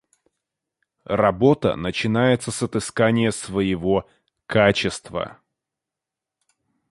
Работа 1.05 1.75
начинается 1.75 2.49
с 2.49 2.63
отыскания 2.63 3.29
своего 3.29 4.09
качества. 4.47 5.37